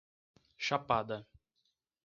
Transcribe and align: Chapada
Chapada 0.67 1.21